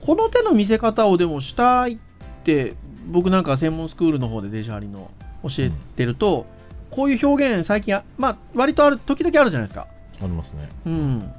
[0.02, 1.98] この手の見せ方をでもしたいっ
[2.44, 2.76] て、
[3.10, 5.10] 僕なんか専門スクールの方でデジャーリの
[5.42, 6.46] 教えてると、
[6.96, 9.86] こういう表現最近あ、まあ割とある、時々あるじゃないですか。
[10.20, 10.68] ありますね。
[10.86, 11.32] うん。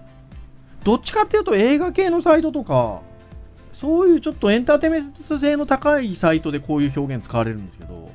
[0.84, 3.02] どっちかっていうと映画系のサイトとか、
[3.74, 8.12] そういうちょっとエンターテインメント性の高いサイトでこういう表現使われるんですけど、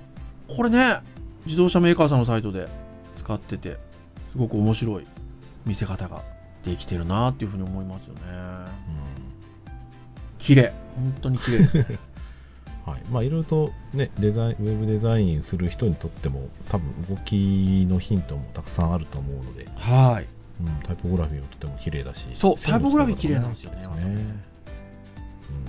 [0.49, 1.01] これね、
[1.47, 2.69] 自動車メーカーさんのサイトで
[3.17, 3.79] 使ってて
[4.31, 5.07] すごく面白い
[5.67, 6.23] 見せ方が
[6.65, 8.21] できてるなっていうふうに思いますよね
[10.39, 11.99] 綺麗本当に綺麗ですねはい
[13.13, 20.27] まあ、いろいろと、ね、デザインウェブデザインする人にとっても多分動きのヒントもたくさんあると思うので、はい。
[20.61, 22.27] うん、タイポグラフィーもとても綺麗だし。
[22.35, 24.43] そうタイポグラフィー綺麗なんですよねね。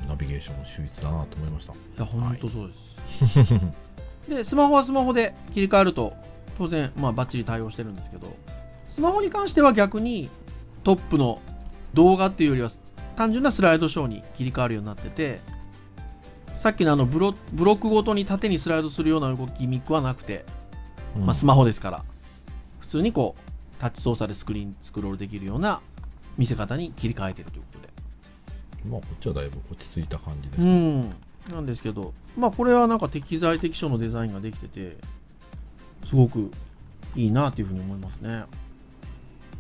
[0.02, 1.74] うん、ナビゲーション秀逸だなと思いました。
[1.74, 3.56] いや本当そうです、
[4.30, 6.14] でスマホはスマホで切り替えると
[6.58, 8.28] 当然まあバッチリ対応してるんですけど
[8.90, 10.30] スマホに関しては逆に
[10.84, 11.42] トップの
[11.94, 12.72] 動画っていうよりは
[13.16, 15.40] 単純なスライドショーに切り替わるようになってて
[16.64, 20.46] さっきのあのブロブロックごとに縦にスライドするような動きミックはなくて、
[21.14, 21.26] うん。
[21.26, 22.06] まあ、スマホですから。
[22.80, 25.82] 普通にこうタッチ操作でスクリーンスクロールできるような
[26.38, 27.90] 見せ方に切り替えてるということで。
[28.90, 31.02] まあ、こっちはだいぶ落ち着いた感じですうね。
[31.02, 31.14] ん、
[31.52, 34.96] なんですけど、まあ、これはなんか適材適所のデザインができてて、
[36.08, 36.50] すごく
[37.18, 38.46] いいなというふうに思いますね。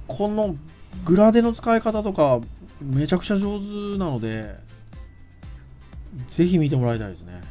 [0.07, 0.55] この
[1.03, 2.39] グラデの使い方とか、
[2.79, 4.55] めちゃくちゃ上手なので、
[6.29, 7.41] ぜひ見てもらいたいですね。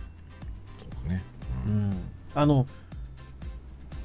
[0.78, 1.22] そうね。
[1.66, 1.92] ううんん、
[2.34, 2.66] あの、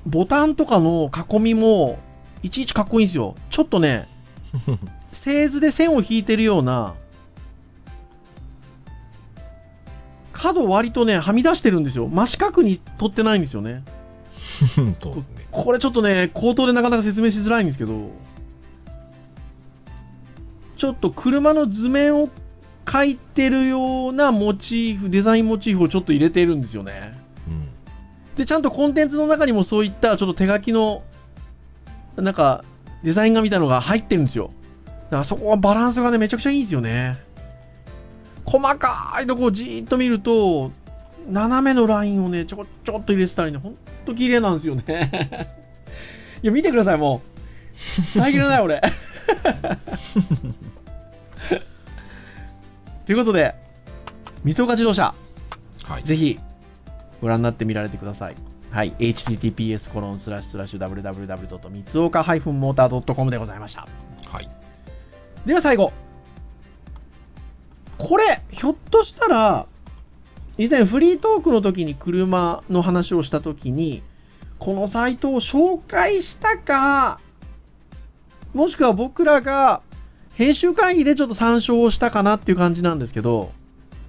[0.06, 2.00] ボタンとかの囲みも、
[2.44, 3.36] いちいちかっこいいんですよ。
[3.50, 4.08] ちょっとね、
[5.14, 6.94] 製図で線を引いてるような、
[10.32, 12.08] 角割とね、はみ出してるんですよ。
[12.08, 13.84] 真四角に取ってないんですよね。
[15.20, 15.48] ね。
[15.52, 18.12] これちょっとね、口頭でなかなか説明しづらいんですけど、
[20.78, 22.30] ちょっと車の図面を
[22.88, 27.20] 描いてるようなモチーフ、デザインモチーフをちょっと入れてるんですよね。
[27.46, 27.70] うん。
[28.36, 31.04] で、ちゃんとコンテンツの中にもそういったちょっと手書きの、
[32.16, 32.64] なんか、
[33.04, 34.52] デザイン画みたいなのが入ってるんですよ。
[34.86, 37.18] だからそこはバランスがね、めちゃくちゃいいんですよね。
[38.46, 40.72] 細かいとこをじーっと見ると、
[41.30, 45.50] 斜めのラインをね、ちょこちょこっと入れてたりね、ほんと綺麗なんですよね。
[46.42, 47.22] いや、見てください、も
[48.16, 48.18] う。
[48.18, 48.82] 耐えきれない、俺。
[53.08, 53.56] ということで、
[54.44, 55.16] 三岡自動車、
[55.86, 56.04] はい。
[56.04, 56.38] ぜひ
[57.22, 58.36] ご覧になってみられてください。
[58.70, 58.92] はい。
[59.00, 61.70] https コロンスラッシュスラッシュ www.
[61.70, 63.88] 三つ岡 -motor.com でございました。
[64.26, 64.50] はい。
[65.46, 65.94] では最後。
[67.98, 69.68] これ、ひょっとしたら、
[70.58, 74.04] 以前フリートークの時に車の話をした時に、
[74.60, 77.22] このサイトを紹介したか、
[78.54, 79.82] もしくは僕らが
[80.38, 83.52] 編集会議でちょっと参照をしたかなっていう感じなんですけど、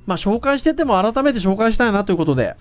[0.07, 2.55] まあ紹介してても改めて紹介したいなということで、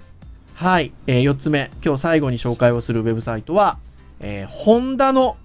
[0.53, 3.77] はい、え4つ目、今日最後に紹介をするウェブサイトは、
[4.21, 5.35] えーホンダの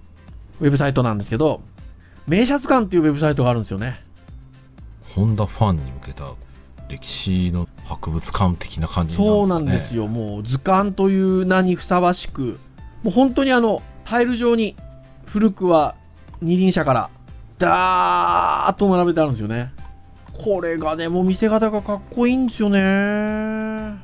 [0.61, 1.61] ウェブサイトなんですけど、
[2.25, 4.01] 名車図鑑っていうウェブサイトがあるんですよね。
[5.13, 6.33] ホンダファンに向けた
[6.87, 9.27] 歴史の博物館的な感じなんですかね。
[9.27, 10.07] そうなんですよ。
[10.07, 12.57] もう図鑑という名にふさわしく、
[13.03, 14.77] もう本当にあの、タイル上に
[15.25, 15.95] 古くは
[16.41, 17.09] 二輪車から、
[17.63, 19.71] ダーッと並べてあるんですよね。
[20.33, 23.97] これがね、もう見せ方がかっこいいんですよね。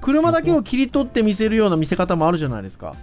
[0.00, 2.94] 車だけを切り取って見せるような見せ方もあるじゃないですか。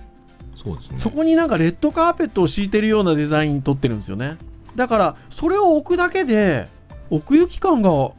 [0.63, 0.97] そうですね。
[0.97, 4.37] そこになんかレッドカーペットを敷いてるようなデザイン撮ってるんですよね。
[4.75, 6.67] だから、それを置くだけで、
[7.09, 8.11] 奥行き感が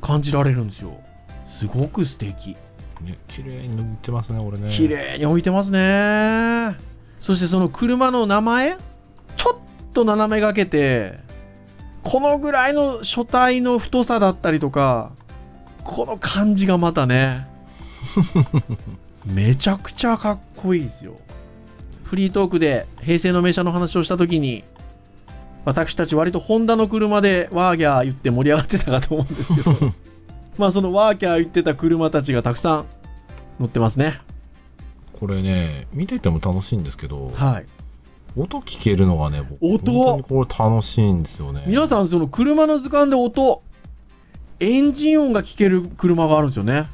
[0.00, 0.98] 感じられるんですよ。
[1.46, 2.56] すごく素敵。
[3.00, 4.70] ね、綺麗に塗ってますね、俺ね。
[4.70, 6.76] 綺麗に置いてますね。
[7.20, 8.76] そしてその車の名前、
[9.36, 11.18] ちょっと斜めがけて、
[12.02, 15.12] このぐらいの書体の太さだったりとか、
[15.84, 17.46] この感じがまたね、
[19.24, 21.14] めちゃくちゃかっこいいですよ。
[22.02, 24.64] フリートークで平成の名車の話をしたときに、
[25.64, 29.94] 私たち割とホンダの車でワーギャー言って盛り上がってたかと思うんですけど、
[30.58, 32.84] まあそのワーギャー言ってた車たちがたくさん
[33.58, 34.20] 乗ってますね。
[35.18, 37.66] これね、見てても楽しいんですけど、はい。
[38.36, 39.92] 音聞けるのがね、僕音？
[39.92, 41.64] 本当にこれ楽しいんですよね。
[41.66, 43.62] 皆さん、その車の図鑑で音、
[44.60, 46.86] エンジン音が聞ける車があるんですよね。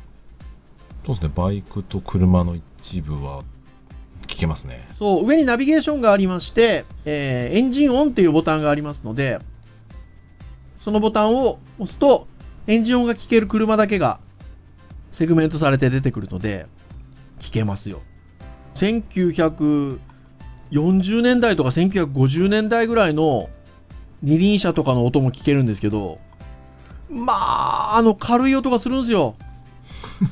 [1.07, 3.43] そうですね、バイクと車の一部は
[4.27, 4.87] 聞けますね。
[4.99, 9.39] そう、上にナビゲーションがありまして、えーエンジン音っていうボタンがありますので、
[10.85, 12.27] そのボタンを押すと、
[12.67, 14.21] エンジン音が聞ける車だけが
[15.13, 16.67] セグメントされて出てくるので、
[17.39, 18.03] 聞けますよ。
[20.71, 23.51] 1940年代とか1950年代ぐらいの
[24.23, 26.19] 二輪車とかの音も聞けるんですけど、
[27.09, 29.35] まあ、あの軽い音がするんですよ。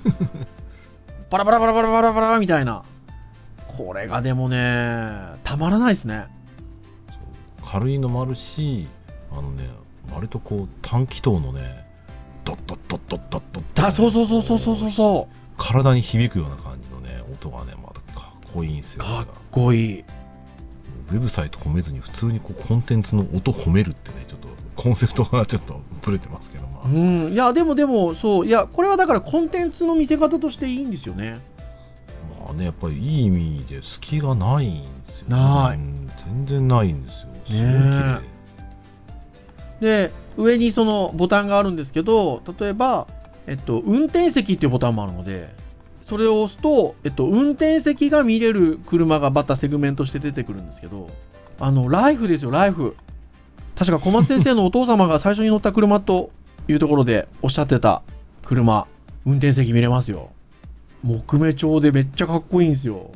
[1.31, 2.83] バラバラバラバラバラバラみたいな。
[3.67, 5.09] これがでもね、
[5.45, 6.27] たまらないですね。
[7.65, 8.89] 軽いのもあるし、
[9.31, 9.69] あのね、
[10.13, 11.87] 割とこう短気筒のね、
[12.45, 15.29] ドッドッドッドッドッドッドッあ、そうそうそうそうそうそうそ
[15.59, 20.05] 体に響くような感じのね、音がね、またかっここいいんですよかっこいい。
[21.11, 27.33] ウェブサイト褒めずに普通にこうコンテンツの音褒めるってねちょっとコンセプトがちょっとブレてますけどまあ、うん。
[27.33, 28.47] いや、でもでも、そう。
[28.47, 31.41] いや、これはだからコンテンツの見せ方としていいんですよね。
[32.41, 38.21] まあねやっぱりいい意味で隙がないんですよないうん全然ないんですよすごい綺ね
[39.81, 43.07] 麗で、上にそのボタンがあるんですけど、例えば、
[43.47, 45.51] えっと、運転席っていうボタンもあるので、
[46.09, 51.09] それを押すと、えっと、運転席が見れる車がまたセグメントして出てくるんですけど、
[51.61, 52.97] あの、ライフですよ、ライフ。
[53.77, 56.31] 確か小松先生のお父様が最初に乗った車と
[56.67, 58.03] いうところでおっしゃってた
[58.43, 58.87] 車、
[59.27, 60.31] 運転席見れますよ。
[61.03, 63.11] 木目調でめっちゃかっこいいんですよ。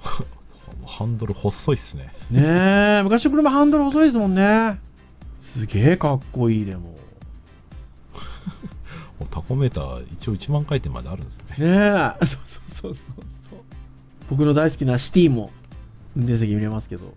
[0.86, 2.40] ハンドル細いっすねね
[3.00, 4.80] え、昔の車ハンドル細いですもんね。
[5.38, 6.96] すげえかっこいいでも。
[9.26, 13.00] タコメーター一応1万回転まであるんですねねえ、 そうそうそうそ
[13.56, 13.58] う。
[14.30, 15.50] 僕の大好きなシティも
[16.16, 17.14] 運転席見れますけど、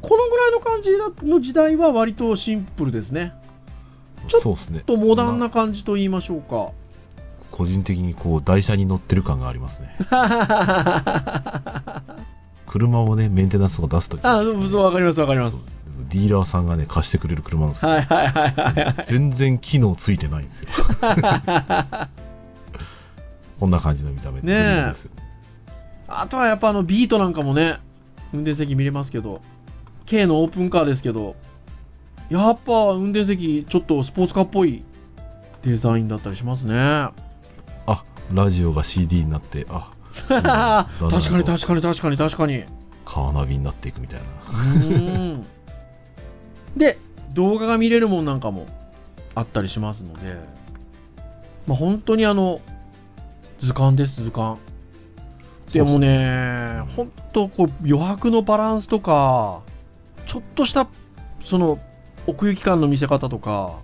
[0.00, 0.90] このぐらいの感じ
[1.26, 3.32] の時代は割とシンプルですね。
[4.28, 6.68] ちょっそうですねとモダンまな感じと言いましょうか。
[6.68, 6.82] あ
[7.52, 9.94] 個人的にこう台車に乗ってる感がありますね
[12.66, 15.58] 車をねメンテナンスとか出すときあ、そうそう、わかりますわかります。
[16.08, 18.84] ディーラーさんがね貸してくれる車なんですけど、はいはいはいはい。
[18.84, 19.04] はい。
[19.06, 20.68] 全然機能ついてないんですよ。
[23.60, 24.46] こんな感じの見た目で。
[24.46, 24.92] ね
[26.08, 27.78] あとはやっぱあのビートなんかもね、
[28.32, 29.40] 運転席見れますけど、
[30.04, 31.36] K のオープンカーですけど、
[32.28, 34.82] やっぱ運転席ちょっとスポーツカーっぽい
[35.62, 36.74] デザインだったりしますね。
[36.76, 37.14] あ
[38.32, 39.90] ラジオが CD になってあ
[40.28, 40.42] 確
[41.30, 42.64] かに確かに確かに確かに。
[43.04, 44.26] カーナビになっていくみたいな。
[44.60, 45.46] うん
[46.76, 46.98] で、
[47.34, 48.66] 動画が見れるもんなんかも
[49.34, 50.36] あったりしますので、
[51.66, 52.60] まあ、本当にあの、
[53.60, 54.58] 図鑑です、図鑑。
[55.72, 59.62] でもね、本当こう余白のバランスとか、
[60.26, 60.88] ちょっとした、
[61.42, 61.78] その、
[62.26, 63.78] 奥行き感の見せ方とか、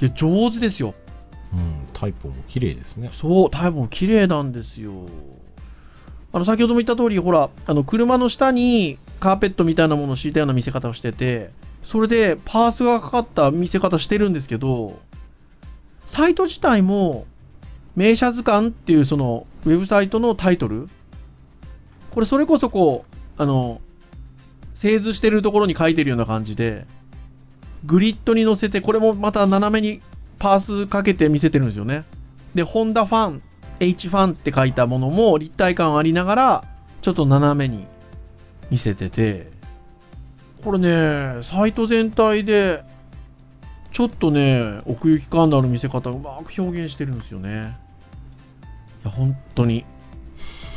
[0.00, 0.94] いや、上手ですよ。
[1.52, 4.92] うんタイプも綺麗ですねそう、タイプも綺麗なんですよ。
[6.32, 11.50] あの、先ほども言った通り、ほら、あの、車の下にカーペットみたいなものを敷いたような見せ方をしてて、
[11.82, 15.00] それでパースがかかった見せ方してるんですけど、
[16.06, 17.26] サイト自体も、
[17.96, 20.88] 名車図鑑っていうその、ウェブサイトのタイトル、
[22.10, 23.80] これそれこそこう、あの、
[24.74, 26.86] 製図してるところに書いてるような感じで、
[27.84, 30.00] グリッドに乗せて、これもまた斜めに
[30.38, 32.04] パースかけて見せてるんですよね。
[32.54, 33.42] で、ホンダファン、
[33.78, 36.64] H ファンって書いたものも立体感ありながら、
[37.00, 37.86] ちょっと斜めに
[38.70, 39.51] 見せてて、
[40.64, 42.84] これね、サイト全体で、
[43.92, 47.76] ちょっとね、奥行き感のある見せ方をうまく表現してるんですよね。
[49.02, 49.84] いや、本当に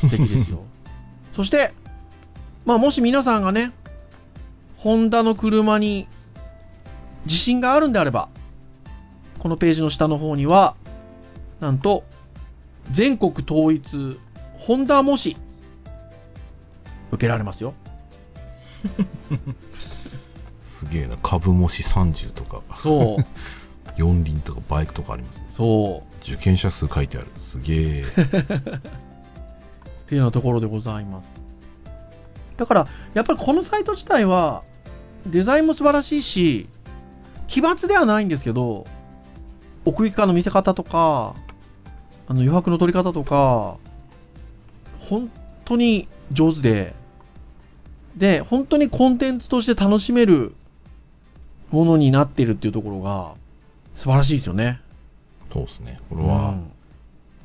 [0.02, 0.64] 素敵ですよ。
[1.34, 1.72] そして、
[2.66, 3.72] まあ、もし皆さんがね、
[4.78, 6.08] ホンダの車に
[7.26, 8.30] 自信があるんであれば、
[9.40, 10.76] このページの下の方には、
[11.60, 12.04] なんと、
[12.92, 14.20] 全国統一、
[14.58, 15.38] ホンダ模試、
[17.12, 17.76] 受けられますよ。
[20.86, 21.18] すげえな。
[21.18, 22.62] 株模試30とか。
[22.82, 23.26] そう、
[23.98, 25.48] 四輪とかバイクとかありますね。
[25.50, 26.16] そう。
[26.24, 27.28] 受験者数書いてある。
[27.38, 28.04] すげえ。
[28.04, 28.06] っ
[30.08, 31.30] ていうようなところでございます。
[32.58, 34.64] だから、やっぱりこのサイト自体は、
[35.26, 36.70] デザインも素晴らしいし、
[37.48, 38.86] 奇抜ではないんですけど、
[39.84, 41.34] 奥行き感の見せ方とか、
[42.28, 43.78] あの余白の取り方とか、
[45.00, 45.30] 本
[45.64, 46.96] 当に上手で、
[48.16, 50.56] で、本当にコンテンツとして楽しめる
[51.72, 53.36] ものになっているっていうところが、
[53.94, 54.82] 素晴らしいですよね。
[55.52, 56.72] そうですねこれは、うん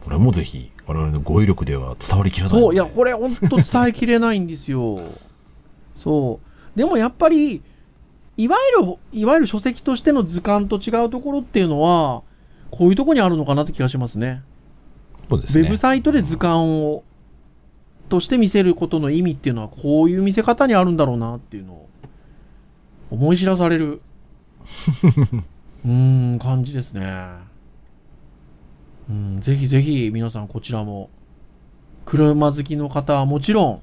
[0.05, 5.01] これもぜひ我々の語彙力では伝わりきらないそう、いや、これ本当伝えきれないんですよ。
[5.97, 6.41] そ
[6.75, 6.79] う。
[6.79, 7.63] でもやっぱり、
[8.37, 12.23] いわゆる、いわゆる書籍としての図鑑と違うところっていうのは、
[12.71, 14.43] こういうところにあるのかなって気がしますね。
[15.29, 17.05] そうですねウェブサイトで図鑑を、
[18.09, 21.89] として見せることの意味っていうのは、こういう見せ方にあるんだろうなっていうのを、
[23.11, 24.01] 思い知らされる、
[25.85, 27.51] うーん、感じですね。
[29.09, 31.11] うん、ぜひぜひ皆さんこちらも、
[32.05, 33.83] 車好きの方はもちろん、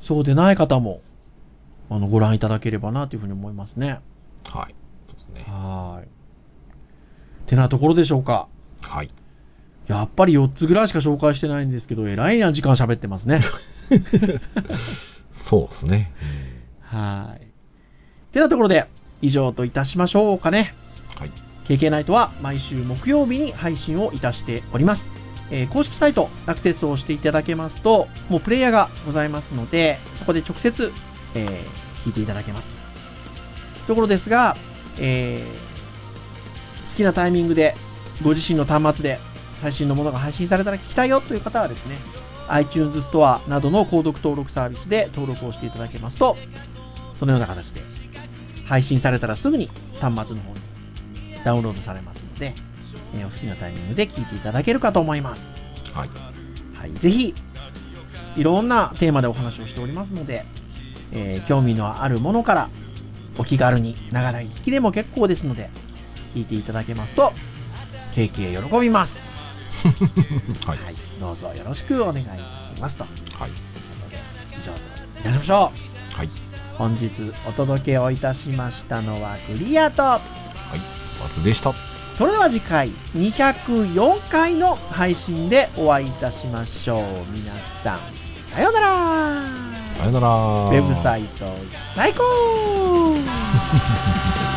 [0.00, 1.00] そうでない方も、
[1.90, 4.00] あの、ご覧いただければなというふうに思いますね。
[4.44, 4.74] はい
[5.08, 6.08] そうですねはーい。
[7.46, 8.48] てなところでしょうか。
[8.82, 9.10] はい
[9.86, 13.40] やっぱり4つぐらいしか紹介してないんですけど、えらいな時間喋ってますね。
[15.30, 16.12] そうですね、
[16.80, 17.46] はい。
[18.32, 18.88] てなところで、
[19.22, 20.74] 以上といたしましょうかね。
[21.18, 21.30] はい
[21.66, 25.04] KK ナイトは毎週木曜日に配信をいたしております。
[25.50, 30.92] えー公式サイトアクセスをしていただけますと、もうプレイヤーがございますので、そこで直接、
[31.34, 32.68] えー聞いていただけます。
[33.88, 34.56] ところですが、
[34.98, 37.74] えー好きなタイミングで、
[38.22, 39.18] ご自身の端末で
[39.60, 41.96] 最新のものが配信されたら聞きたいよという方はですね、
[42.48, 46.36] iTunes ストアなどの購読登録サービスで登録をしていただけますと、
[47.16, 47.86] そのような形で
[48.66, 50.60] 配信されたらすぐに端末の方に
[51.44, 52.54] ダウンロードされますので、
[53.14, 55.44] えーお好きなタイミングで聞いていただけるかと思います。
[55.94, 56.08] はい。
[56.74, 57.34] はい、ぜひ、
[58.36, 60.44] いろんなテーマでお話をしておりますので、
[61.12, 62.68] えー興味のあるものから
[63.38, 65.70] お気軽に、ながら聞きでも結構ですので、
[66.34, 67.32] 聞いていただけますと、
[68.14, 69.20] 経験喜びます。
[70.66, 70.78] はい。
[70.78, 72.30] はい、どうぞよろしくお願いし
[72.80, 73.04] ますと。
[73.04, 73.50] はい。
[73.50, 74.18] ので
[74.52, 75.95] 以上といたしましょう。
[76.78, 76.88] はい。
[76.88, 77.10] 本日
[77.48, 80.20] お届けをいたしましたのはクリアと、
[81.22, 81.74] 松でした。
[82.18, 87.02] それでは次回204回の配信でお会いいたしましょう。
[87.32, 87.52] 皆
[87.82, 87.98] さん、
[88.52, 89.42] さようなら
[89.92, 90.28] さよなら。
[90.28, 91.44] ウェブサイト
[91.94, 92.22] 最高